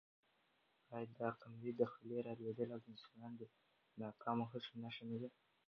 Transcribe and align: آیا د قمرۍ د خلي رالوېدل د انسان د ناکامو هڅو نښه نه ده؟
آیا 0.95 1.07
د 1.17 1.19
قمرۍ 1.41 1.71
د 1.75 1.81
خلي 1.91 2.17
رالوېدل 2.25 2.69
د 2.81 2.85
انسان 2.91 3.31
د 3.39 3.41
ناکامو 4.01 4.45
هڅو 4.51 4.71
نښه 4.83 5.03
نه 5.09 5.17
ده؟ 5.21 5.29